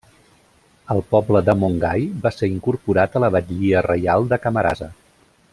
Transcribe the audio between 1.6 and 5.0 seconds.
Montgai va ser incorporat a la batllia reial de Camarasa.